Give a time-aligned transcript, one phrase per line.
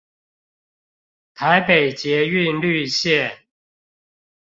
[1.35, 3.37] 台北捷運綠線